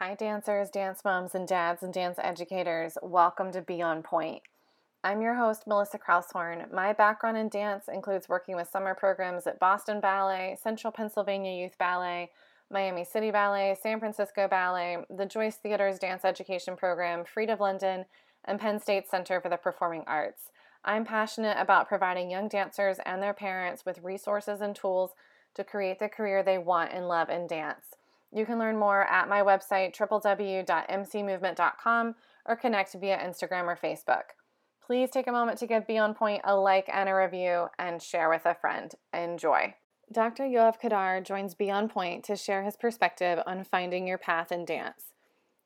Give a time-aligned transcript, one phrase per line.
[0.00, 2.96] Hi, dancers, dance moms, and dads and dance educators.
[3.02, 4.42] Welcome to Be On Point.
[5.02, 6.72] I'm your host, Melissa Kraushorn.
[6.72, 11.76] My background in dance includes working with summer programs at Boston Ballet, Central Pennsylvania Youth
[11.78, 12.30] Ballet,
[12.70, 18.04] Miami City Ballet, San Francisco Ballet, the Joyce Theater's Dance Education Program, Freed of London,
[18.44, 20.52] and Penn State Center for the Performing Arts.
[20.84, 25.10] I'm passionate about providing young dancers and their parents with resources and tools
[25.54, 27.96] to create the career they want and love in dance.
[28.32, 32.14] You can learn more at my website, www.mcmovement.com,
[32.46, 34.22] or connect via Instagram or Facebook.
[34.84, 38.02] Please take a moment to give Be On Point a like and a review and
[38.02, 38.94] share with a friend.
[39.12, 39.74] Enjoy.
[40.10, 40.44] Dr.
[40.44, 44.64] Yoav Kaddar joins Be On Point to share his perspective on finding your path in
[44.64, 45.12] dance.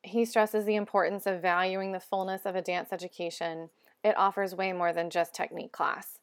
[0.02, 3.71] He stresses the importance of valuing the fullness of a dance education.
[4.02, 6.19] It offers way more than just technique class.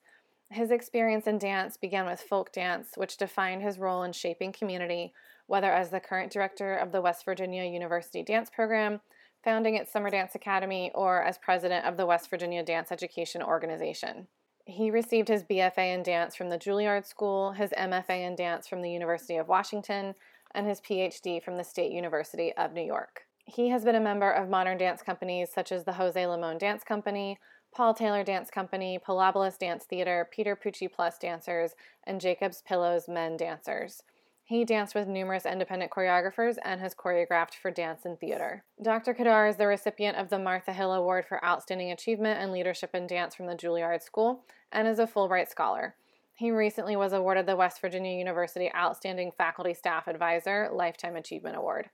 [0.52, 5.13] His experience in dance began with folk dance, which defined his role in shaping community
[5.49, 9.02] whether as the current director of the West Virginia University Dance Program,
[9.43, 14.27] founding its Summer Dance Academy, or as president of the West Virginia Dance Education Organization.
[14.65, 18.84] He received his BFA in dance from the Juilliard School, his MFA in dance from
[18.84, 20.13] the University of Washington,
[20.54, 23.23] and his PhD from the State University of New York.
[23.45, 26.84] He has been a member of modern dance companies such as the Jose Limon Dance
[26.84, 27.40] Company,
[27.73, 33.37] Paul Taylor Dance Company, Pilobolus Dance Theater, Peter Pucci Plus Dancers, and Jacob's Pillows Men
[33.37, 34.03] Dancers.
[34.49, 38.63] He danced with numerous independent choreographers and has choreographed for dance and theater.
[38.81, 39.13] Dr.
[39.13, 43.05] Kaddar is the recipient of the Martha Hill Award for Outstanding Achievement and Leadership in
[43.05, 45.93] Dance from the Juilliard School and is a Fulbright Scholar.
[46.33, 51.91] He recently was awarded the West Virginia University Outstanding Faculty Staff Advisor Lifetime Achievement Award.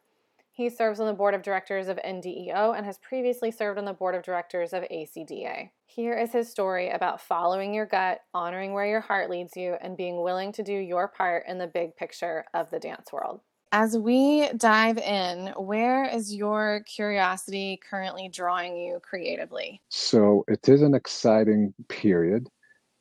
[0.56, 3.92] He serves on the board of directors of NDEO and has previously served on the
[3.92, 5.70] board of directors of ACDA.
[5.86, 9.98] Here is his story about following your gut, honoring where your heart leads you, and
[9.98, 13.42] being willing to do your part in the big picture of the dance world.
[13.74, 19.82] As we dive in, where is your curiosity currently drawing you creatively?
[19.90, 22.48] So, it is an exciting period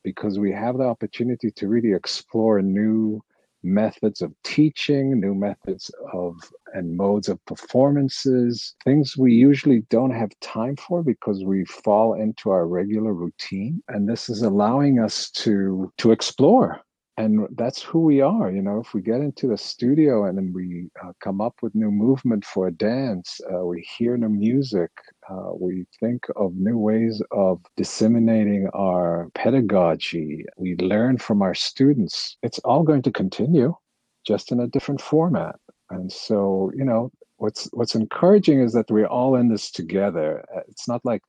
[0.03, 3.21] because we have the opportunity to really explore new
[3.65, 6.35] methods of teaching, new methods of
[6.73, 12.51] and modes of performances, things we usually don't have time for because we fall into
[12.51, 13.81] our regular routine.
[13.87, 16.81] And this is allowing us to to explore
[17.17, 20.51] and that's who we are you know if we get into the studio and then
[20.53, 24.91] we uh, come up with new movement for a dance uh, we hear new music
[25.29, 30.45] uh, we think of new ways of disseminating our pedagogy.
[30.57, 32.37] We learn from our students.
[32.43, 33.75] It's all going to continue
[34.25, 35.55] just in a different format.
[35.89, 40.43] And so you know what's what's encouraging is that we're all in this together.
[40.55, 41.21] Uh, it's not like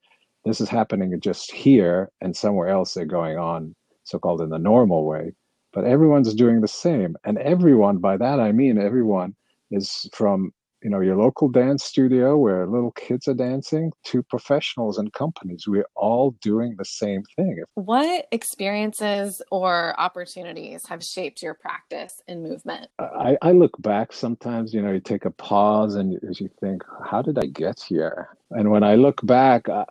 [0.45, 3.75] this is happening just here and somewhere else they're going on
[4.05, 5.33] so-called in the normal way
[5.77, 7.17] but everyone's doing the same.
[7.25, 9.37] And everyone, by that I mean everyone,
[9.71, 14.99] is from you know your local dance studio where little kids are dancing to professionals
[14.99, 15.65] and companies.
[15.67, 17.63] We're all doing the same thing.
[17.75, 22.89] What experiences or opportunities have shaped your practice in movement?
[22.99, 26.83] I, I look back sometimes you know you take a pause and you, you think
[27.05, 28.29] how did i get here?
[28.51, 29.85] And when i look back uh,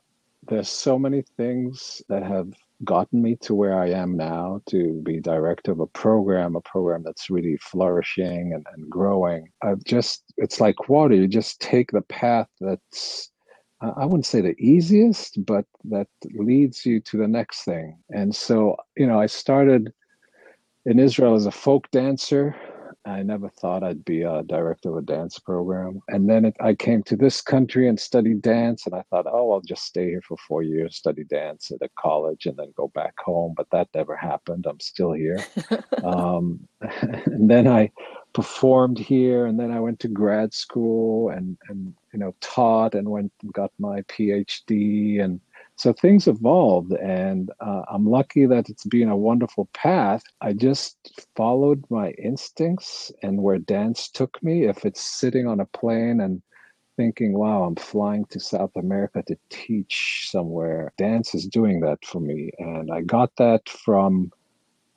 [0.47, 2.53] there's so many things that have
[2.83, 7.03] gotten me to where I am now to be director of a program, a program
[7.03, 9.49] that's really flourishing and, and growing.
[9.61, 11.15] I've just, it's like water.
[11.15, 13.31] You just take the path that's,
[13.81, 17.97] I wouldn't say the easiest, but that leads you to the next thing.
[18.09, 19.93] And so, you know, I started
[20.85, 22.55] in Israel as a folk dancer
[23.05, 26.01] I never thought I'd be a director of a dance program.
[26.07, 29.51] And then it, I came to this country and studied dance, and I thought, oh,
[29.51, 32.87] I'll just stay here for four years, study dance at a college, and then go
[32.95, 33.53] back home.
[33.55, 34.65] But that never happened.
[34.67, 35.45] I'm still here.
[36.03, 37.91] um, and then I
[38.33, 43.09] performed here, and then I went to grad school and and you know taught and
[43.09, 45.39] went and got my PhD and
[45.77, 50.23] so things evolved, and uh, I'm lucky that it's been a wonderful path.
[50.41, 54.65] I just followed my instincts and where dance took me.
[54.65, 56.41] If it's sitting on a plane and
[56.95, 62.21] thinking, wow, I'm flying to South America to teach somewhere, dance is doing that for
[62.21, 62.51] me.
[62.57, 64.31] And I got that from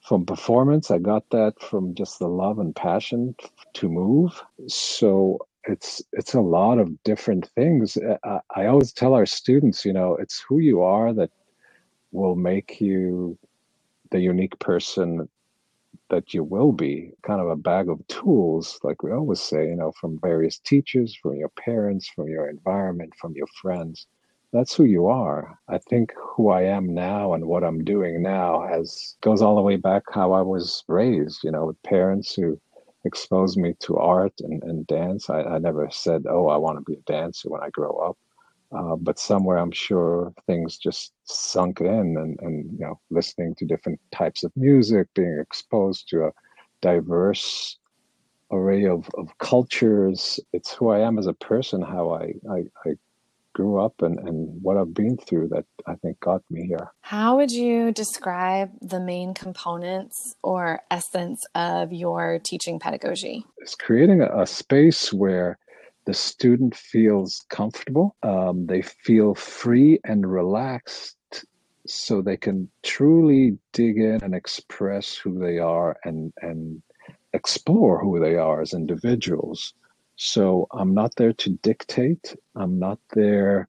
[0.03, 0.91] from performance.
[0.91, 3.35] I got that from just the love and passion
[3.75, 4.43] to move.
[4.69, 7.97] So it's it's a lot of different things.
[7.97, 11.31] Uh, I, I always tell our students, you know, it's who you are that
[12.11, 13.39] will make you
[14.11, 15.29] the unique person
[16.09, 17.13] that you will be.
[17.23, 21.15] Kind of a bag of tools like we always say you know from various teachers
[21.15, 24.07] from your parents from your environment from your friends.
[24.53, 25.59] That's who you are.
[25.69, 29.63] I think who i am now and what i'm doing now has goes all the
[29.63, 32.59] way back how i was raised you know with parents who
[33.09, 35.29] exposed me to art and, and dance.
[35.29, 38.17] I, I never said, oh, I want to be a dancer when I grow up.
[38.71, 43.65] Uh, but somewhere I'm sure things just sunk in and, and, you know, listening to
[43.65, 46.33] different types of music, being exposed to a
[46.83, 47.79] diverse
[48.51, 50.39] array of, of cultures.
[50.53, 52.91] It's who I am as a person, how I, I, I
[53.59, 56.93] grew up and, and what I've been through that I think got me here.
[57.01, 63.45] How would you describe the main components or essence of your teaching pedagogy?
[63.57, 65.59] It's creating a, a space where
[66.07, 71.17] the student feels comfortable, um, they feel free and relaxed
[71.85, 76.81] so they can truly dig in and express who they are and, and
[77.33, 79.75] explore who they are as individuals
[80.19, 82.35] so I'm not there to dictate.
[82.57, 83.69] I'm not there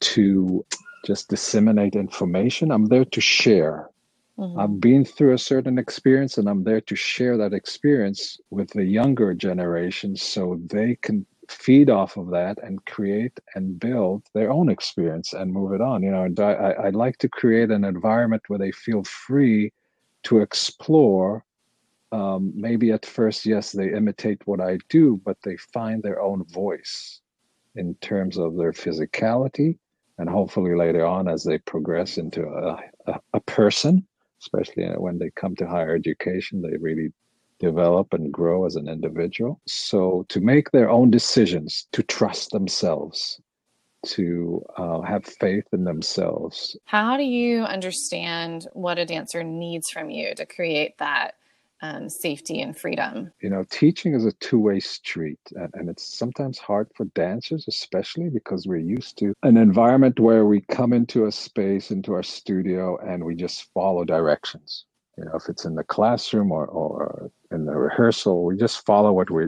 [0.00, 0.64] to
[1.04, 2.70] just disseminate information.
[2.70, 3.90] I'm there to share.
[4.38, 4.58] Mm-hmm.
[4.58, 8.84] I've been through a certain experience and I'm there to share that experience with the
[8.84, 14.70] younger generation so they can feed off of that and create and build their own
[14.70, 16.02] experience and move it on.
[16.02, 19.70] You know, I, I like to create an environment where they feel free
[20.22, 21.44] to explore
[22.14, 26.44] um, maybe at first, yes, they imitate what I do, but they find their own
[26.44, 27.20] voice
[27.74, 29.78] in terms of their physicality.
[30.18, 32.78] And hopefully later on, as they progress into a,
[33.10, 34.06] a, a person,
[34.40, 37.12] especially when they come to higher education, they really
[37.58, 39.60] develop and grow as an individual.
[39.66, 43.40] So to make their own decisions, to trust themselves,
[44.06, 46.76] to uh, have faith in themselves.
[46.84, 51.34] How do you understand what a dancer needs from you to create that
[51.84, 53.30] um, safety and freedom.
[53.42, 57.66] You know, teaching is a two way street, and, and it's sometimes hard for dancers,
[57.68, 62.22] especially because we're used to an environment where we come into a space, into our
[62.22, 64.86] studio, and we just follow directions.
[65.18, 69.12] You know, if it's in the classroom or, or in the rehearsal, we just follow
[69.12, 69.44] what we,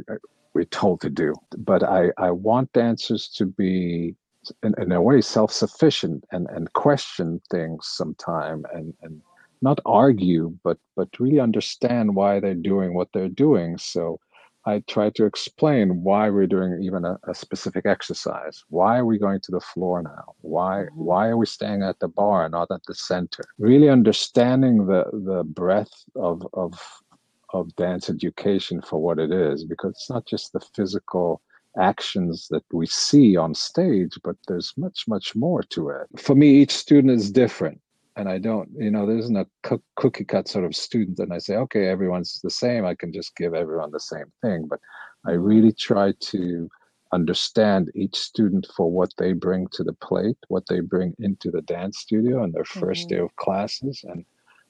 [0.54, 1.32] we're told to do.
[1.56, 4.14] But I, I want dancers to be
[4.62, 9.20] in, in a way self-sufficient and, and question things sometime and, and
[9.62, 13.78] not argue, but but really understand why they're doing what they're doing.
[13.78, 14.18] So
[14.64, 18.64] I try to explain why we're doing even a, a specific exercise.
[18.68, 20.34] Why are we going to the floor now?
[20.40, 21.04] Why mm-hmm.
[21.04, 23.44] why are we staying at the bar and not at the center?
[23.58, 26.72] Really understanding the the breadth of of
[27.50, 31.40] of dance education for what it is, because it's not just the physical
[31.78, 36.06] actions that we see on stage, but there's much, much more to it.
[36.18, 37.80] For me, each student is different
[38.16, 39.46] and I don't, you know, there isn't a
[39.96, 42.84] cookie cut sort of student, and I say, okay, everyone's the same.
[42.86, 44.66] I can just give everyone the same thing.
[44.68, 44.80] But
[45.26, 46.68] I really try to
[47.12, 51.62] understand each student for what they bring to the plate, what they bring into the
[51.62, 53.08] dance studio and their 1st mm-hmm.
[53.08, 54.24] day of classes, and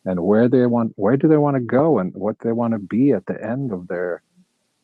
[0.04, 2.78] and where they want, where do they want to go, and what they want to
[2.78, 4.22] be at the end of their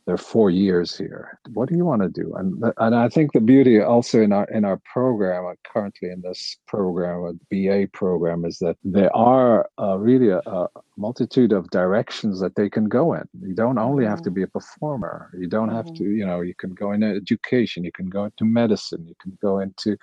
[0.07, 1.39] there are four years here.
[1.55, 2.35] What do you want to do?
[2.35, 6.23] And and I think the beauty also in our in our program uh, currently in
[6.23, 10.67] this program, a BA program, is that there are uh, really a, a,
[11.07, 13.25] multitude of directions that they can go in.
[13.49, 14.47] You don't only have to mm-hmm.
[14.47, 15.31] be a performer.
[15.43, 16.05] You don't have mm-hmm.
[16.05, 17.85] to, you know, you can go into education.
[17.85, 19.03] You can go into medicine.
[19.07, 19.97] You can go into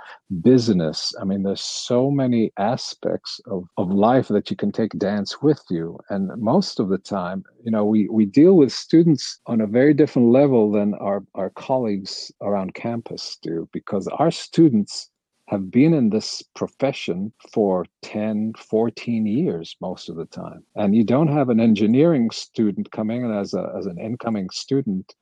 [0.52, 0.98] business.
[1.22, 5.62] I mean, there's so many aspects of of life that you can take dance with
[5.76, 5.86] you.
[6.10, 6.24] And
[6.54, 9.96] most of the time, you know, we we deal with students on a very very
[9.96, 15.09] different level than our, our colleagues around campus do because our students
[15.50, 20.64] have been in this profession for 10, 14 years most of the time.
[20.76, 25.16] And you don't have an engineering student coming in as, a, as an incoming student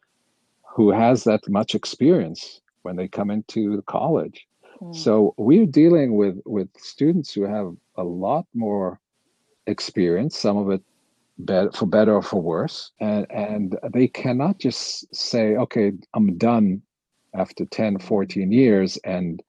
[0.75, 4.45] who has that much experience when they come into college.
[4.81, 4.93] Mm.
[4.93, 8.99] So we're dealing with, with students who have a lot more
[9.65, 10.81] experience, some of it
[11.37, 12.91] better, for better or for worse.
[12.99, 16.81] And, and they cannot just say, okay, I'm done
[17.33, 19.41] after 10, 14 years and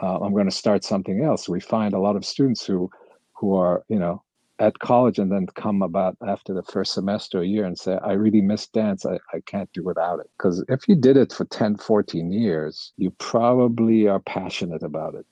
[0.00, 1.48] uh, I'm going to start something else.
[1.48, 2.90] We find a lot of students who,
[3.34, 4.22] who are, you know,
[4.58, 8.12] at college and then come about after the first semester a year and say, I
[8.12, 9.04] really miss dance.
[9.04, 10.30] I, I can't do without it.
[10.38, 15.26] Because if you did it for 10, 14 years, you probably are passionate about it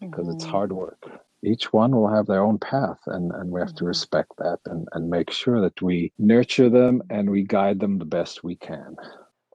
[0.00, 0.36] because mm-hmm.
[0.36, 1.06] it's hard work
[1.46, 3.86] each one will have their own path and, and we have to mm-hmm.
[3.86, 8.04] respect that and, and make sure that we nurture them and we guide them the
[8.04, 8.96] best we can.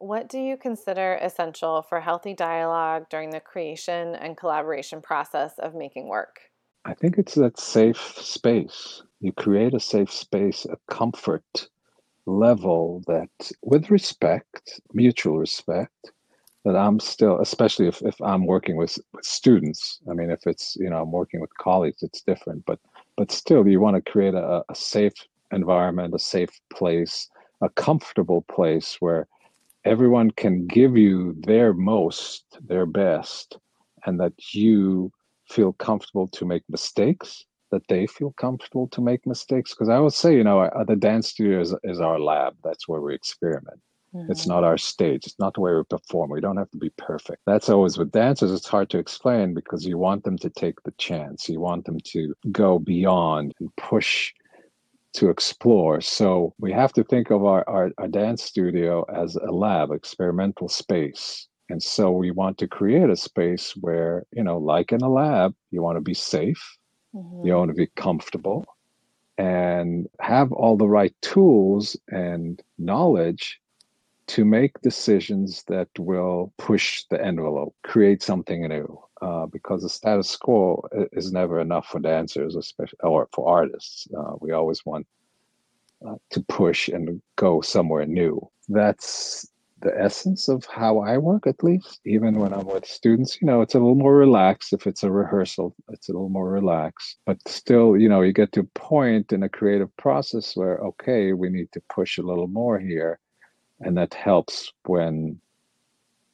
[0.02, 5.76] What do you consider essential for healthy dialogue during the creation and collaboration process of
[5.76, 6.40] making work?
[6.86, 9.04] I think it's that safe space.
[9.20, 11.68] You create a safe space, a comfort
[12.26, 13.30] level that,
[13.62, 16.12] with respect, mutual respect,
[16.66, 20.00] that I'm still, especially if, if I'm working with, with students.
[20.10, 22.80] I mean, if it's, you know, I'm working with colleagues, it's different, but,
[23.18, 25.14] but still you want to create a, a safe
[25.52, 27.30] environment, a safe place,
[27.62, 29.28] a comfortable place where
[29.86, 33.58] everyone can give you their most, their best,
[34.06, 35.12] and that you
[35.50, 39.72] feel comfortable to make mistakes, that they feel comfortable to make mistakes.
[39.72, 42.56] Because I would say, you know, the dance studio is, is our lab.
[42.64, 43.80] That's where we experiment.
[44.14, 44.32] Mm-hmm.
[44.32, 45.26] It's not our stage.
[45.26, 46.32] It's not the way we perform.
[46.32, 47.42] We don't have to be perfect.
[47.46, 48.52] That's always with dancers.
[48.52, 51.48] It's hard to explain because you want them to take the chance.
[51.48, 54.34] You want them to go beyond and push
[55.14, 56.02] to explore.
[56.02, 60.68] So we have to think of our, our, our dance studio as a lab, experimental
[60.68, 61.48] space.
[61.70, 65.56] And so we want to create a space where, you know, like in a lab,
[65.72, 66.78] you want to be safe,
[67.16, 67.48] mm-hmm.
[67.48, 68.66] you want to be comfortable,
[69.38, 73.61] and have all the right tools and knowledge
[74.36, 79.00] to make decisions that will push the envelope, create something new.
[79.22, 84.08] Uh, because the status quo is never enough for dancers, especially or for artists.
[84.18, 85.06] Uh, we always want
[86.04, 88.42] uh, to push and go somewhere new.
[88.68, 89.48] That's
[89.82, 92.00] the essence of how I work, at least.
[92.04, 94.74] Even when I'm with students, you know, it's a little more relaxed.
[94.74, 97.18] If it's a rehearsal, it's a little more relaxed.
[97.28, 101.34] But still, you know, you get to a point in a creative process where, okay,
[101.34, 103.20] we need to push a little more here.
[103.84, 105.40] And that helps when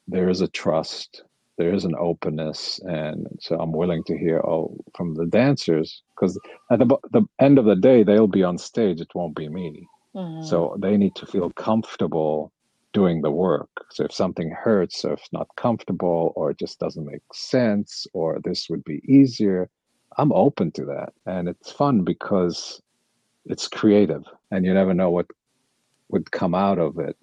[0.06, 1.22] there is a trust
[1.58, 6.38] there is an openness and so i'm willing to hear all from the dancers because
[6.70, 9.86] at the, the end of the day they'll be on stage it won't be me.
[10.16, 10.46] Mm-hmm.
[10.46, 12.50] so they need to feel comfortable
[12.94, 13.68] doing the work.
[13.90, 18.06] So if something hurts or if it's not comfortable or it just doesn't make sense
[18.14, 19.68] or this would be easier
[20.16, 21.12] i'm open to that.
[21.26, 22.80] And it's fun because
[23.44, 25.26] it's creative and you never know what
[26.08, 27.18] would come out of it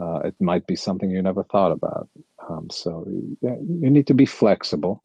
[0.00, 2.08] uh, it might be something you never thought about.
[2.48, 3.06] Um, so
[3.40, 5.02] yeah, you need to be flexible,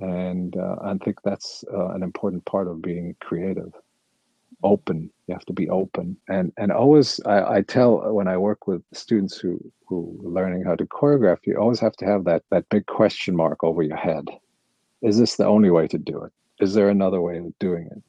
[0.00, 3.72] and uh, I think that's uh, an important part of being creative.
[4.62, 5.10] Open.
[5.26, 8.82] You have to be open, and and always I, I tell when I work with
[8.92, 12.68] students who who are learning how to choreograph, you always have to have that that
[12.68, 14.24] big question mark over your head.
[15.02, 16.32] Is this the only way to do it?
[16.60, 18.02] Is there another way of doing it?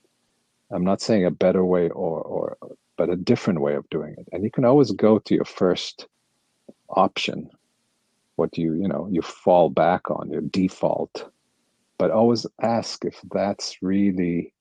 [0.72, 2.58] I'm not saying a better way or or
[2.98, 4.28] but a different way of doing it.
[4.32, 6.08] And you can always go to your first
[6.90, 7.50] option,
[8.36, 11.30] what you, you know, you fall back on, your default.
[11.98, 14.54] But always ask if that's really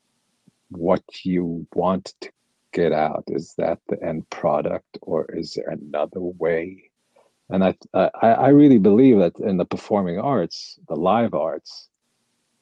[0.71, 2.31] what you want to
[2.73, 3.25] get out.
[3.29, 6.91] Is that the end product or is there another way?
[7.51, 11.89] And I, I, I really believe that in the performing arts, the live arts,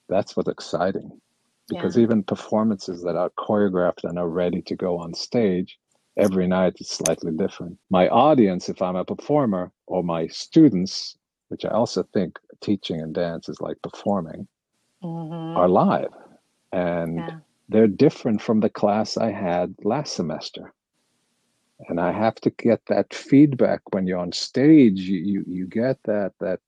[0.09, 1.21] that's what's exciting
[1.69, 2.03] because yeah.
[2.03, 5.79] even performances that are choreographed and are ready to go on stage
[6.17, 11.17] every night is slightly different my audience if i'm a performer or my students
[11.49, 14.47] which i also think teaching and dance is like performing
[15.03, 15.57] mm-hmm.
[15.57, 16.13] are live
[16.73, 17.37] and yeah.
[17.69, 20.73] they're different from the class i had last semester
[21.89, 25.99] and i have to get that feedback when you're on stage you you, you get
[26.05, 26.61] that that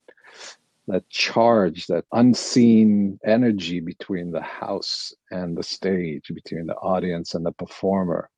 [0.87, 7.45] that charge, that unseen energy between the house and the stage, between the audience and
[7.45, 8.29] the performer.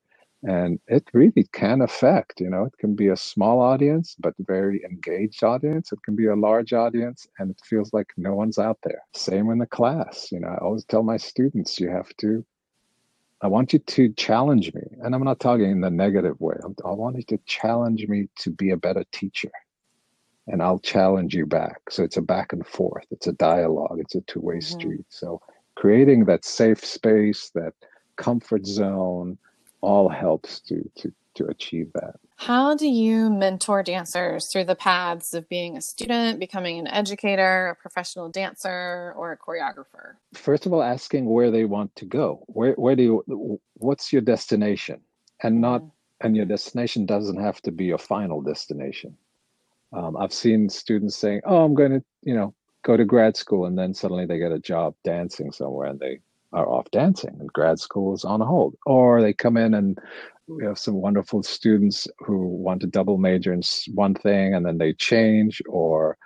[0.44, 4.84] And it really can affect, you know, it can be a small audience, but very
[4.86, 5.92] engaged audience.
[5.92, 9.01] It can be a large audience, and it feels like no one's out there.
[9.13, 10.32] Same in the class.
[10.32, 12.46] You know, I always tell my students, you have to,
[13.42, 14.84] I want you to challenge me.
[15.01, 16.56] And I'm not talking in the negative way.
[16.86, 19.51] I want you to challenge me to be a better teacher
[20.48, 21.82] and I'll challenge you back.
[21.89, 24.80] So it's a back and forth, it's a dialogue, it's a two way mm-hmm.
[24.80, 25.06] street.
[25.10, 25.42] So
[25.75, 27.74] creating that safe space, that
[28.16, 29.38] comfort zone,
[29.82, 32.16] all helps to, to, to achieve that.
[32.38, 37.70] How do you mentor dancers through the paths of being a student, becoming an educator,
[37.70, 40.16] a professional dancer, or a choreographer?
[40.34, 42.44] First of all, asking where they want to go.
[42.48, 45.01] Where, where do you, what's your destination?
[45.44, 45.92] And not, mm.
[46.22, 49.16] and your destination doesn't have to be your final destination
[49.94, 52.53] um, I've seen students saying, "Oh, I'm going to, you know,
[52.84, 56.20] go to grad school," and then suddenly they get a job dancing somewhere, and they
[56.53, 58.75] are off dancing, and grad school is on hold.
[58.86, 59.98] Or they come in and
[60.48, 63.62] we have some wonderful students who want to double major in
[63.94, 66.17] one thing, and then they change, or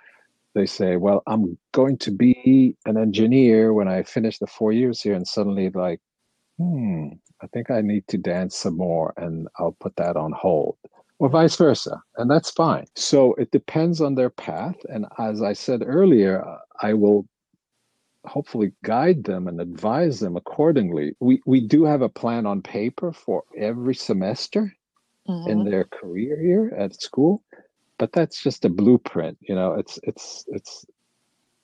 [0.54, 5.00] they say, "Well, I'm going to be an engineer when I finish the four years
[5.02, 6.00] here," and suddenly like,
[6.58, 7.08] hmm,
[7.42, 10.76] I think I need to dance some more, and I'll put that on hold
[11.22, 12.02] or vice versa.
[12.16, 12.84] And that's fine.
[12.96, 14.74] So it depends on their path.
[14.88, 16.44] And as I said earlier,
[16.80, 17.28] I will
[18.24, 21.14] hopefully guide them and advise them accordingly.
[21.20, 24.74] We, we do have a plan on paper for every semester
[25.28, 25.48] mm-hmm.
[25.48, 27.44] in their career here at school,
[27.98, 29.38] but that's just a blueprint.
[29.42, 30.84] You know, it's, it's, it's,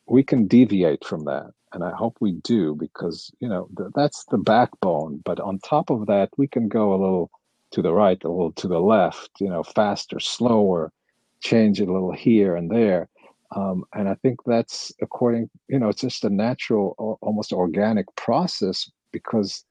[0.07, 4.25] we can deviate from that and i hope we do because you know th- that's
[4.31, 7.31] the backbone but on top of that we can go a little
[7.73, 10.93] to the right, a little to the left, you know, faster, slower,
[11.41, 13.09] change it a little here and there.
[13.55, 18.91] Um, and I think that's according, you know, it's just a natural, almost organic process
[19.13, 19.65] because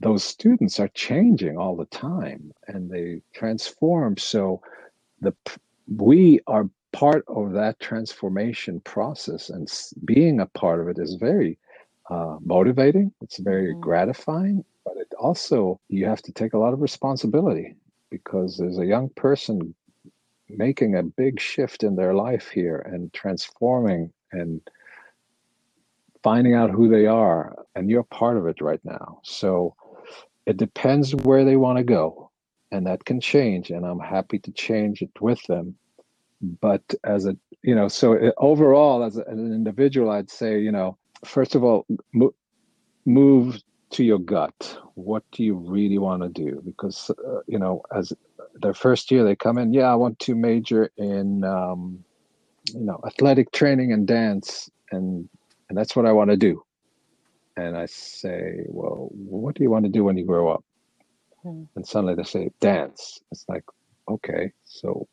[0.00, 4.16] those students are changing all the time and they transform.
[4.16, 4.60] So
[5.20, 5.34] the
[5.96, 9.70] we are part of that transformation process, and
[10.04, 11.58] being a part of it is very
[12.10, 13.12] uh, motivating.
[13.20, 13.80] It's very mm-hmm.
[13.80, 17.74] gratifying, but it also you have to take a lot of responsibility
[18.10, 19.74] because there's a young person
[20.48, 24.60] making a big shift in their life here and transforming and
[26.22, 29.20] finding out who they are and you're part of it right now.
[29.24, 29.74] So
[30.46, 32.30] it depends where they want to go
[32.70, 35.76] and that can change and i'm happy to change it with them.
[36.60, 40.70] But as a you know so overall as, a, as, an individual i'd say you
[40.70, 42.34] know first of all mo-
[43.06, 43.62] move
[43.94, 44.76] to your gut.
[44.94, 46.60] What do you really want to do?
[46.64, 48.12] Because uh, you know as
[48.54, 52.04] their first year they come in yeah i want to major in um,
[52.72, 55.28] you know athletic training and dance and
[55.68, 56.62] and that's what i want to do.
[57.56, 60.64] And i say well what do you want to do when you grow up?
[61.44, 61.68] Mm.
[61.76, 63.20] and suddenly they say dance.
[63.30, 63.64] It's like
[64.08, 65.06] okay so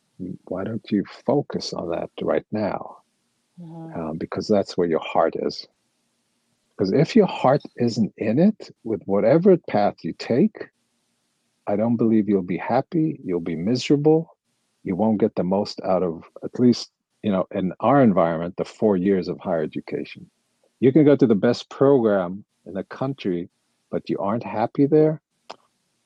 [0.46, 2.98] why don't you focus on that right now?
[3.60, 5.68] Um, because that's where your heart is
[6.82, 10.68] because if your heart isn't in it with whatever path you take
[11.68, 13.20] I don't believe you'll be happy.
[13.24, 14.36] You'll be miserable.
[14.84, 16.90] You won't get the most out of, at least,
[17.22, 20.28] you know, in our environment, the four years of higher education.
[20.80, 23.48] You can go to the best program in the country,
[23.92, 25.22] but you aren't happy there.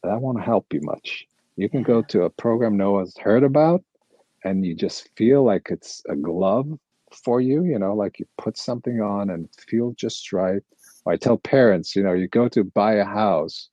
[0.03, 1.25] That won't help you much.
[1.55, 3.82] You can go to a program no one's heard about
[4.44, 6.67] and you just feel like it's a glove
[7.24, 10.62] for you, you know, like you put something on and feel just right.
[11.07, 13.69] I tell parents, you know, you go to buy a house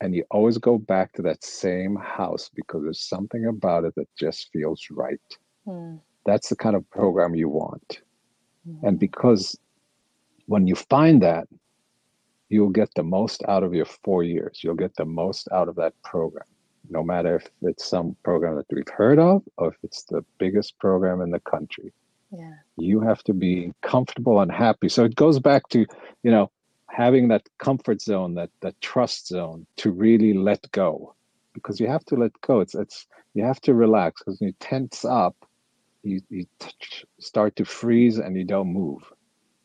[0.00, 4.08] and you always go back to that same house because there's something about it that
[4.18, 5.20] just feels right.
[5.66, 6.00] Mm.
[6.24, 8.00] That's the kind of program you want.
[8.68, 8.82] Mm.
[8.82, 9.56] And because
[10.46, 11.46] when you find that,
[12.48, 14.60] you'll get the most out of your four years.
[14.62, 16.46] You'll get the most out of that program,
[16.90, 20.78] no matter if it's some program that we've heard of or if it's the biggest
[20.78, 21.92] program in the country.
[22.30, 22.54] Yeah.
[22.76, 24.88] You have to be comfortable and happy.
[24.88, 25.86] So it goes back to,
[26.22, 26.50] you know,
[26.90, 31.14] having that comfort zone, that that trust zone to really let go,
[31.52, 32.60] because you have to let go.
[32.60, 35.36] It's it's you have to relax because when you tense up,
[36.02, 36.46] you you
[37.20, 39.02] start to freeze and you don't move.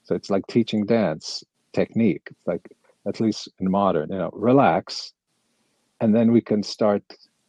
[0.03, 1.43] So it's like teaching dance
[1.73, 2.27] technique.
[2.29, 2.67] It's like
[3.07, 5.13] at least in modern, you know, relax,
[5.99, 7.03] and then we can start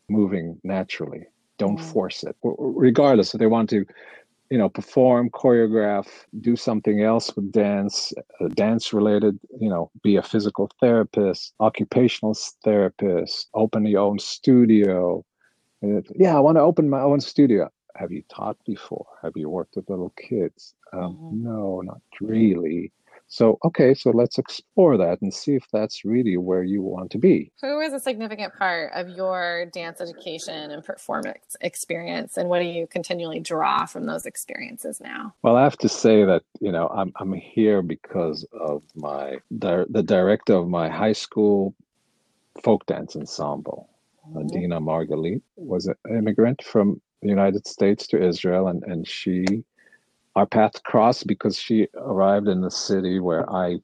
[0.09, 1.25] moving naturally.
[1.59, 1.93] Don't mm.
[1.93, 3.85] force it, regardless if they want to
[4.53, 6.09] you know perform choreograph
[6.43, 12.37] do something else with dance uh, dance related you know be a physical therapist occupational
[12.63, 15.25] therapist open your own studio.
[16.15, 17.71] Yeah i want to open my own studio.
[17.97, 19.07] Have you taught before?
[19.23, 20.75] Have you worked with little kids?
[20.93, 21.45] Um, mm-hmm.
[21.45, 22.93] no not really
[23.33, 27.19] so, okay, so let's explore that and see if that's really where you want to
[27.19, 27.51] be.
[27.63, 32.67] Who is a significant part of your dance education and performance experience, and what do
[32.67, 35.33] you continually draw from those experiences now?
[35.41, 39.87] Well, I have to say that you know I'm I'm here because of my the
[40.05, 41.75] director of my high school
[42.63, 43.89] folk dance ensemble,
[44.29, 44.47] mm-hmm.
[44.49, 49.65] Dina Margalit, was an immigrant from the United States to Israel, and and she
[50.37, 53.79] our paths crossed because she arrived in the city where I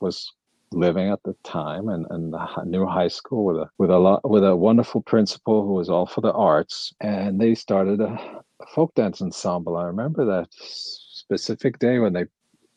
[0.00, 0.32] was
[0.72, 4.28] living at the time and, and the new high school with a with a lot
[4.28, 8.66] with a wonderful principal who was all for the arts and they started a, a
[8.74, 9.76] folk dance ensemble.
[9.76, 12.26] I remember that specific day when they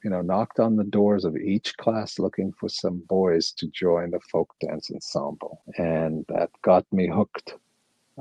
[0.04, 4.12] you know knocked on the doors of each class looking for some boys to join
[4.12, 7.56] the folk dance ensemble and that got me hooked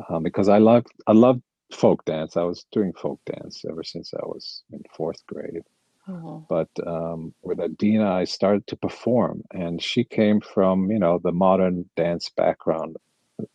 [0.09, 2.37] um, because I loved I loved folk dance.
[2.37, 5.64] I was doing folk dance ever since I was in fourth grade.
[6.09, 6.44] Mm-hmm.
[6.48, 11.33] But um, with Adina, I started to perform, and she came from you know the
[11.33, 12.96] modern dance background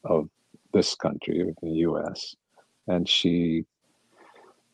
[0.04, 0.30] of
[0.74, 2.36] this country, the U.S.,
[2.88, 3.65] and she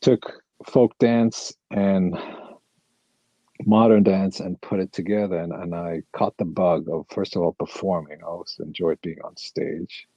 [0.02, 2.18] took folk dance and
[3.66, 7.42] modern dance and put it together and, and i caught the bug of first of
[7.42, 10.08] all performing i always enjoyed being on stage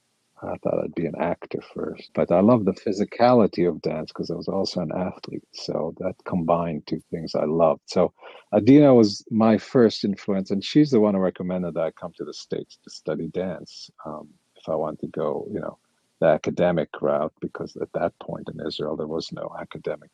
[0.43, 4.31] I thought I'd be an actor first, but I love the physicality of dance because
[4.31, 5.45] I was also an athlete.
[5.53, 7.83] So that combined two things I loved.
[7.87, 8.13] So
[8.55, 12.25] Adina was my first influence, and she's the one who recommended that I come to
[12.25, 15.79] the States to study dance um, if I want to go, you know,
[16.21, 20.11] the academic route, because at that point in Israel, there was no academic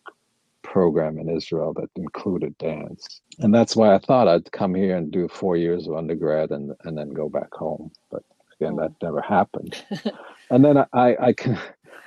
[0.63, 3.21] program in Israel that included dance.
[3.39, 6.73] And that's why I thought I'd come here and do four years of undergrad and,
[6.85, 7.91] and then go back home.
[8.11, 8.23] But
[8.61, 8.81] Again, mm.
[8.81, 9.85] that never happened.
[10.51, 11.59] and then I, I can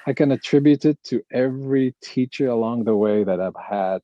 [0.07, 4.01] I can attribute it to every teacher along the way that I've had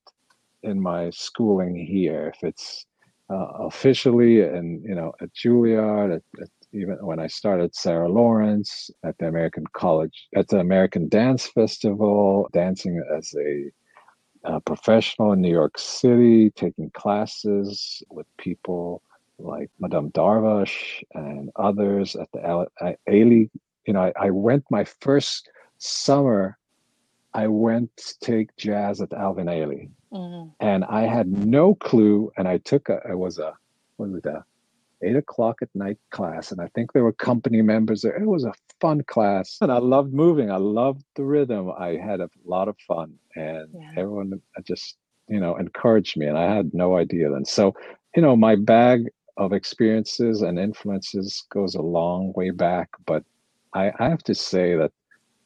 [0.63, 2.31] in my schooling here.
[2.35, 2.85] If it's
[3.29, 8.89] uh, officially and you know at Juilliard, at, at, even when I started Sarah Lawrence
[9.03, 13.71] at the American College, at the American Dance Festival, dancing as a
[14.43, 19.01] uh, professional in New York City, taking classes with people
[19.37, 22.67] like Madame Darvash and others at the
[23.09, 23.49] Ailey.
[23.85, 26.57] You know, I, I went my first summer.
[27.33, 30.49] I went to take jazz at Alvin Ailey, mm-hmm.
[30.59, 32.31] and I had no clue.
[32.37, 33.53] And I took a, it was a,
[33.97, 34.45] what was it, a
[35.03, 38.15] eight o'clock at night class, and I think there were company members there.
[38.15, 40.49] It was a fun class, and I loved moving.
[40.49, 41.71] I loved the rhythm.
[41.77, 43.91] I had a lot of fun, and yeah.
[43.97, 44.95] everyone just
[45.27, 47.45] you know encouraged me, and I had no idea then.
[47.45, 47.75] So
[48.15, 53.23] you know, my bag of experiences and influences goes a long way back, but
[53.73, 54.91] I, I have to say that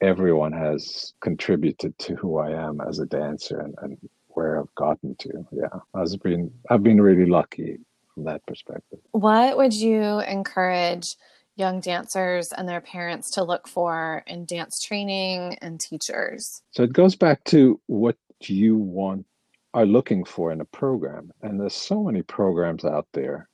[0.01, 3.97] everyone has contributed to who I am as a dancer and, and
[4.29, 5.45] where I've gotten to.
[5.51, 7.79] Yeah, I've been I've been really lucky
[8.13, 8.99] from that perspective.
[9.11, 11.15] What would you encourage
[11.55, 16.61] young dancers and their parents to look for in dance training and teachers?
[16.71, 19.25] So it goes back to what you want
[19.73, 23.48] are looking for in a program, and there's so many programs out there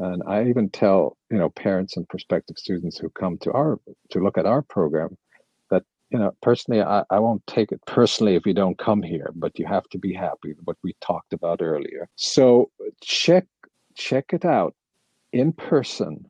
[0.00, 3.78] and I even tell, you know, parents and prospective students who come to our
[4.10, 5.16] to look at our program
[5.70, 9.30] that, you know, personally I, I won't take it personally if you don't come here,
[9.34, 12.08] but you have to be happy, what we talked about earlier.
[12.16, 12.70] So
[13.02, 13.46] check
[13.94, 14.74] check it out
[15.32, 16.24] in person.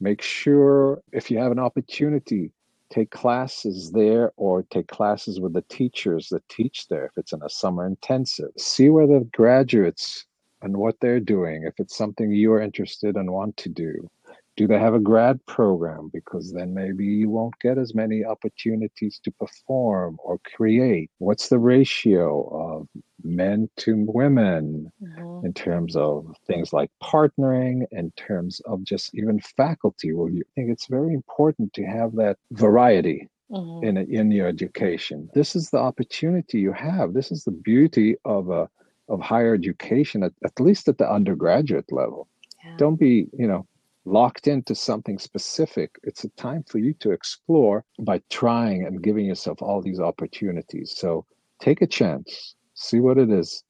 [0.00, 2.50] Make sure if you have an opportunity,
[2.90, 7.40] take classes there or take classes with the teachers that teach there if it's in
[7.44, 8.50] a summer intensive.
[8.58, 10.26] See where the graduates
[10.62, 14.08] and what they're doing, if it's something you are interested and want to do.
[14.56, 16.10] Do they have a grad program?
[16.12, 21.10] Because then maybe you won't get as many opportunities to perform or create.
[21.18, 22.86] What's the ratio of
[23.24, 25.46] men to women mm-hmm.
[25.46, 30.12] in terms of things like partnering, in terms of just even faculty?
[30.12, 33.86] Well, you think it's very important to have that variety mm-hmm.
[33.86, 35.30] in in your education.
[35.32, 37.14] This is the opportunity you have.
[37.14, 38.68] This is the beauty of a
[39.08, 42.28] of higher education, at, at least at the undergraduate level.
[42.64, 42.76] Yeah.
[42.76, 43.66] Don't be, you know,
[44.04, 45.96] locked into something specific.
[46.02, 50.94] It's a time for you to explore by trying and giving yourself all these opportunities.
[50.96, 51.24] So
[51.60, 53.62] take a chance, see what it is,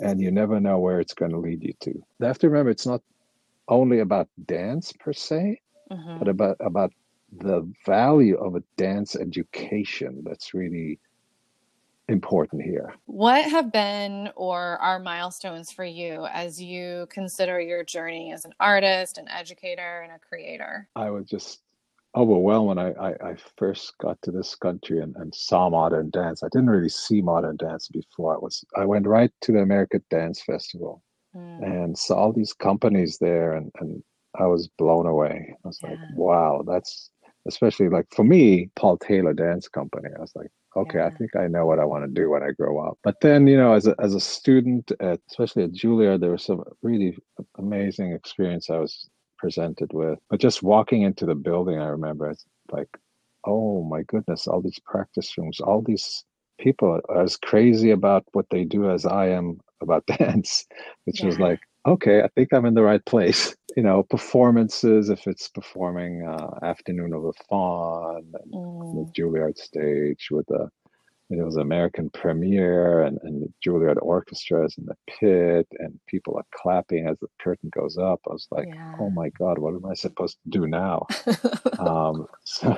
[0.00, 1.90] and you never know where it's going to lead you to.
[1.90, 3.02] You have to remember it's not
[3.68, 6.18] only about dance per se, mm-hmm.
[6.18, 6.92] but about about
[7.38, 10.98] the value of a dance education that's really
[12.10, 12.94] important here.
[13.06, 18.52] What have been or are milestones for you as you consider your journey as an
[18.60, 20.88] artist, an educator, and a creator?
[20.96, 21.60] I was just
[22.16, 26.42] overwhelmed when I, I, I first got to this country and, and, saw modern dance.
[26.42, 28.34] I didn't really see modern dance before.
[28.34, 31.04] I was I went right to the American Dance Festival
[31.36, 31.62] mm.
[31.62, 34.02] and saw all these companies there and, and
[34.36, 35.54] I was blown away.
[35.64, 35.90] I was yeah.
[35.90, 37.10] like, wow, that's
[37.46, 40.08] especially like for me, Paul Taylor Dance Company.
[40.16, 41.06] I was like, okay, yeah.
[41.06, 42.98] I think I know what I want to do when I grow up.
[43.02, 46.44] But then, you know, as a, as a student, at, especially at Juilliard, there was
[46.44, 47.16] some really
[47.58, 50.18] amazing experience I was presented with.
[50.28, 52.88] But just walking into the building, I remember it's like,
[53.44, 56.24] oh my goodness, all these practice rooms, all these
[56.58, 60.66] people are as crazy about what they do as I am about dance,
[61.04, 61.26] which yeah.
[61.26, 63.54] was like, okay, I think I'm in the right place.
[63.76, 68.94] You know, performances, if it's performing uh, Afternoon of the Faun, mm.
[68.94, 70.68] the Juilliard stage with the,
[71.28, 76.00] you know, it was American premiere and, and the Juilliard orchestras in the pit and
[76.08, 78.18] people are clapping as the curtain goes up.
[78.28, 78.96] I was like, yeah.
[78.98, 81.06] oh my God, what am I supposed to do now?
[81.78, 82.76] um, so,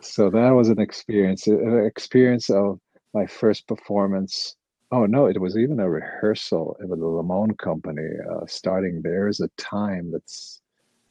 [0.00, 2.78] so that was an experience, an experience of
[3.14, 4.54] my first performance
[4.94, 8.10] Oh no, it was even a rehearsal with the Limon Company.
[8.30, 10.60] Uh, starting there is a time that's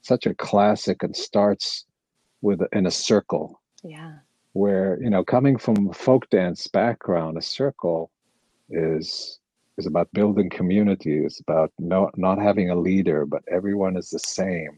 [0.03, 1.83] such a classic and starts
[2.41, 3.59] with in a circle.
[3.83, 4.13] Yeah.
[4.53, 8.09] Where you know, coming from a folk dance background, a circle
[8.69, 9.39] is
[9.77, 11.17] is about building community.
[11.17, 14.77] It's about no, not having a leader, but everyone is the same.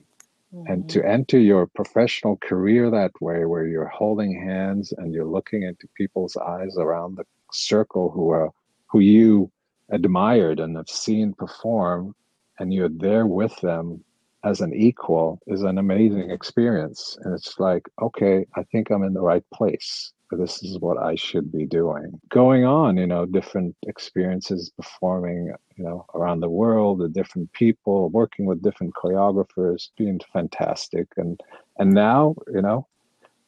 [0.51, 0.71] Mm-hmm.
[0.71, 5.61] And to enter your professional career that way, where you're holding hands and you're looking
[5.61, 8.49] into people's eyes around the circle who are
[8.87, 9.51] who you
[9.91, 12.15] admired and have seen perform
[12.59, 14.03] and you're there with them
[14.43, 19.13] as an equal is an amazing experience and it's like okay i think i'm in
[19.13, 22.19] the right place this is what I should be doing.
[22.29, 28.09] Going on, you know, different experiences performing, you know, around the world, the different people,
[28.09, 31.07] working with different choreographers, being fantastic.
[31.17, 31.39] And
[31.77, 32.87] and now, you know,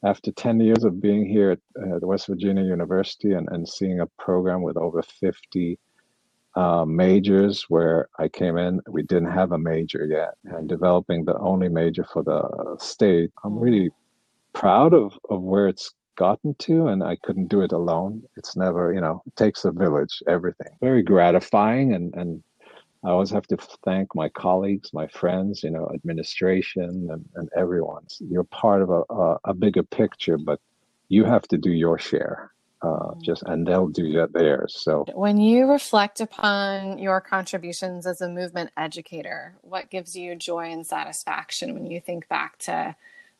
[0.04, 4.00] after 10 years of being here at uh, the West Virginia University and, and seeing
[4.00, 5.78] a program with over 50
[6.54, 11.38] uh, majors where I came in, we didn't have a major yet, and developing the
[11.38, 13.62] only major for the state, I'm mm.
[13.62, 13.90] really
[14.52, 18.22] proud of, of where it's gotten to, and I couldn't do it alone.
[18.36, 20.72] It's never, you know, it takes a village, everything.
[20.80, 22.42] Very gratifying, and, and
[23.04, 28.04] I always have to thank my colleagues, my friends, you know, administration, and, and everyone.
[28.20, 30.60] You're part of a, a, a bigger picture, but
[31.08, 32.52] you have to do your share.
[32.80, 34.76] Uh, just and they'll do that theirs.
[34.78, 40.70] So when you reflect upon your contributions as a movement educator, what gives you joy
[40.70, 42.94] and satisfaction when you think back to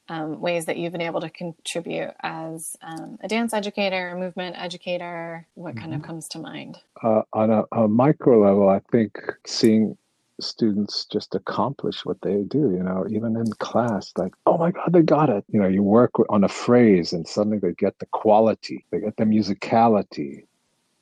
[0.08, 4.56] um, ways that you've been able to contribute as um, a dance educator, a movement
[4.58, 5.46] educator?
[5.54, 6.00] What kind mm-hmm.
[6.00, 6.78] of comes to mind?
[7.02, 9.96] Uh, on a, a, micro level, I think seeing
[10.40, 14.92] students just accomplish what they do, you know, even in class, like, oh my God,
[14.92, 15.44] they got it.
[15.48, 19.16] You know, you work on a phrase and suddenly they get the quality, they get
[19.16, 20.44] the musicality.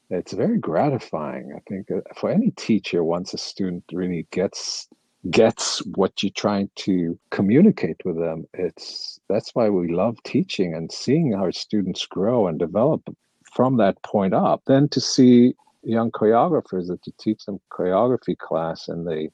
[0.09, 1.53] It's very gratifying.
[1.55, 4.89] I think uh, for any teacher, once a student really gets
[5.31, 10.93] gets what you're trying to communicate with them it's that's why we love teaching and
[10.93, 13.03] seeing our students grow and develop
[13.57, 14.63] from that point up.
[14.67, 19.31] Then to see young choreographers that you teach them choreography class and they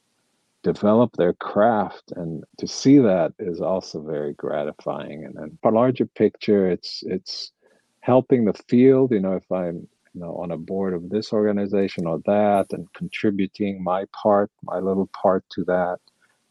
[0.63, 5.25] develop their craft and to see that is also very gratifying.
[5.25, 7.51] And then for larger picture it's it's
[7.99, 9.11] helping the field.
[9.11, 12.91] You know if i'm you know on a board of this organization or that and
[12.93, 15.99] contributing my part my little part to that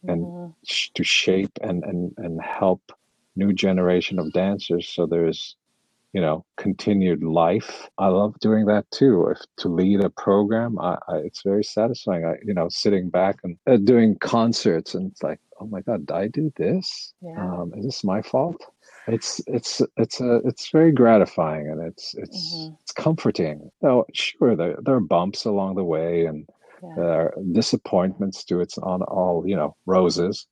[0.07, 0.51] and mm-hmm.
[0.65, 2.81] sh- to shape and and and help
[3.35, 4.87] new generation of dancers.
[4.87, 5.55] So there's
[6.13, 7.89] you know continued life.
[7.97, 9.27] I love doing that too.
[9.27, 12.25] If to lead a program I, I it's very satisfying.
[12.25, 16.05] I you know sitting back and uh, doing concerts and it's like oh my god
[16.07, 17.13] did i do this?
[17.21, 17.39] Yeah.
[17.39, 18.63] um, is this my fault
[19.07, 22.73] it's it's it's a it's very gratifying and it's it's mm-hmm.
[22.81, 23.69] it's comforting.
[23.81, 26.47] Now, sure, there there are bumps along the way and
[26.81, 26.89] yeah.
[26.95, 28.61] there are disappointments too.
[28.61, 30.47] It's on all you know roses.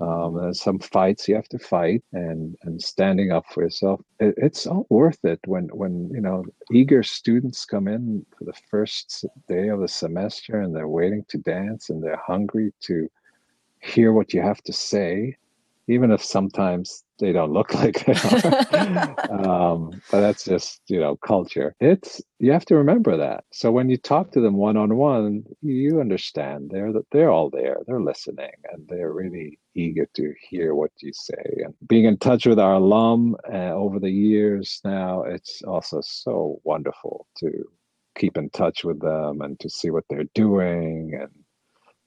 [0.00, 0.38] Um, mm-hmm.
[0.38, 4.00] there's some fights you have to fight and and standing up for yourself.
[4.18, 8.58] It, it's all worth it when when you know eager students come in for the
[8.70, 13.10] first day of the semester and they're waiting to dance and they're hungry to
[13.80, 15.36] hear what you have to say
[15.90, 19.30] even if sometimes they don't look like they are.
[19.44, 21.74] um, but that's just you know culture.
[21.80, 23.44] It's you have to remember that.
[23.52, 27.50] So when you talk to them one on one, you understand they're that they're all
[27.50, 27.78] there.
[27.86, 31.44] They're listening and they're really eager to hear what you say.
[31.64, 36.60] And being in touch with our alum uh, over the years now, it's also so
[36.64, 37.64] wonderful to
[38.16, 41.30] keep in touch with them and to see what they're doing and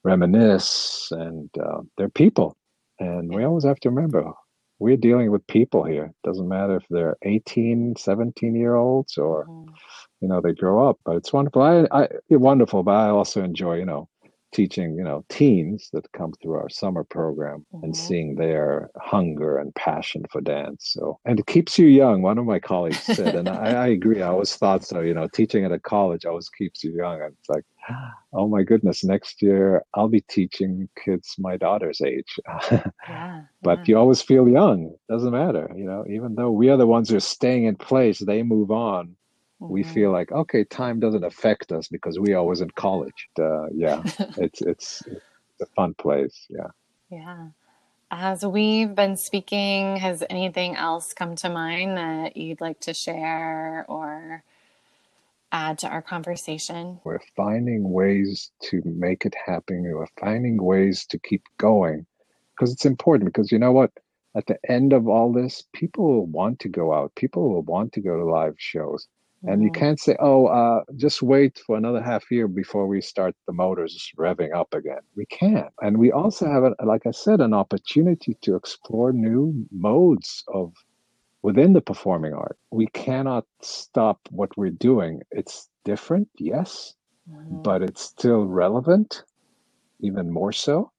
[0.04, 1.08] reminisce.
[1.10, 2.56] And uh, they're people
[2.98, 4.32] and we always have to remember
[4.78, 6.06] we're dealing with people here.
[6.06, 9.72] It doesn't matter if they're 18, 17 year olds or, mm-hmm.
[10.20, 10.98] you know, they grow up.
[11.04, 11.62] But it's wonderful.
[11.62, 14.08] I, I wonderful, but I also enjoy, you know,
[14.54, 17.84] teaching, you know, teens that come through our summer program mm-hmm.
[17.84, 20.92] and seeing their hunger and passion for dance.
[20.94, 22.22] So, and it keeps you young.
[22.22, 24.22] One of my colleagues said, and I, I agree.
[24.22, 25.00] I always thought so.
[25.00, 27.20] You know, teaching at a college always keeps you young.
[27.20, 27.64] And it's like,
[28.32, 32.38] oh my goodness, next year I'll be teaching kids my daughter's age.
[33.08, 33.84] yeah, but yeah.
[33.86, 34.94] you always feel young.
[35.08, 38.20] Doesn't matter, you know, even though we are the ones who are staying in place,
[38.20, 39.16] they move on.
[39.60, 39.72] Mm-hmm.
[39.72, 43.28] We feel like okay, time doesn't affect us because we always in college.
[43.38, 44.02] Uh, yeah,
[44.36, 46.46] it's it's it's a fun place.
[46.48, 46.68] Yeah.
[47.10, 47.48] Yeah.
[48.10, 53.84] As we've been speaking, has anything else come to mind that you'd like to share
[53.88, 54.44] or
[55.54, 57.00] add to our conversation.
[57.04, 59.82] We're finding ways to make it happen.
[59.82, 62.06] We're finding ways to keep going
[62.54, 63.32] because it's important.
[63.32, 63.92] Because you know what?
[64.36, 67.14] At the end of all this, people will want to go out.
[67.14, 69.06] People will want to go to live shows.
[69.46, 69.80] And you mm-hmm.
[69.80, 74.10] can't say, oh, uh, just wait for another half year before we start the motors
[74.18, 75.00] revving up again.
[75.16, 75.72] We can't.
[75.82, 80.72] And we also have, a, like I said, an opportunity to explore new modes of
[81.42, 82.56] within the performing art.
[82.70, 85.20] We cannot stop what we're doing.
[85.30, 86.94] It's different, yes,
[87.30, 87.60] mm-hmm.
[87.62, 89.24] but it's still relevant,
[90.00, 90.90] even more so.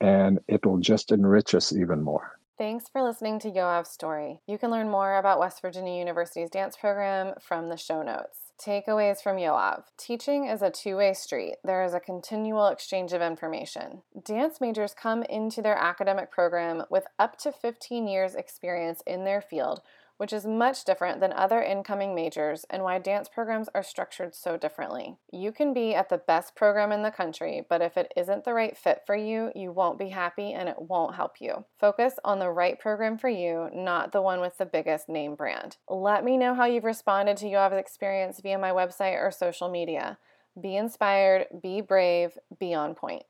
[0.00, 2.35] And it will just enrich us even more.
[2.58, 4.40] Thanks for listening to Yoav's story.
[4.46, 8.52] You can learn more about West Virginia University's dance program from the show notes.
[8.58, 11.56] Takeaways from Yoav Teaching is a two way street.
[11.62, 14.00] There is a continual exchange of information.
[14.24, 19.42] Dance majors come into their academic program with up to 15 years' experience in their
[19.42, 19.82] field,
[20.16, 24.56] which is much different than other incoming majors and why dance programs are structured so
[24.56, 25.16] differently.
[25.32, 28.54] You can be at the best program in the country, but if it isn't the
[28.54, 31.64] right fit for you, you won't be happy and it won't help you.
[31.78, 35.76] Focus on the right program for you, not the one with the biggest name brand.
[35.88, 40.18] Let me know how you've responded to Yoav's experience via my website or social media.
[40.60, 43.24] Be inspired, be brave, be on point.